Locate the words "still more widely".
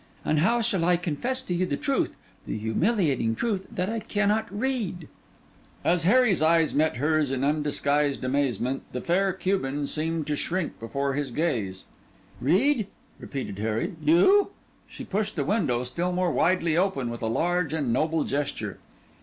15.83-16.75